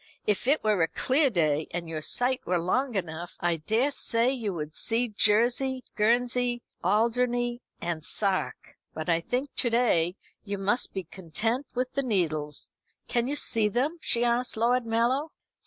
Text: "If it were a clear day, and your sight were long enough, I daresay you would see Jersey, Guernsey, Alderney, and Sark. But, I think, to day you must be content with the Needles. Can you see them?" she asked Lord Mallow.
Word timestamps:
"If 0.25 0.47
it 0.47 0.63
were 0.63 0.81
a 0.81 0.87
clear 0.87 1.29
day, 1.29 1.67
and 1.69 1.87
your 1.87 2.01
sight 2.01 2.41
were 2.43 2.57
long 2.57 2.95
enough, 2.95 3.37
I 3.39 3.57
daresay 3.57 4.31
you 4.31 4.51
would 4.51 4.75
see 4.75 5.09
Jersey, 5.09 5.83
Guernsey, 5.95 6.63
Alderney, 6.83 7.61
and 7.83 8.03
Sark. 8.03 8.77
But, 8.95 9.09
I 9.09 9.19
think, 9.19 9.53
to 9.57 9.69
day 9.69 10.15
you 10.43 10.57
must 10.57 10.95
be 10.95 11.03
content 11.03 11.67
with 11.75 11.91
the 11.93 12.01
Needles. 12.01 12.71
Can 13.07 13.27
you 13.27 13.35
see 13.35 13.67
them?" 13.67 13.99
she 14.01 14.25
asked 14.25 14.57
Lord 14.57 14.87
Mallow. 14.87 15.33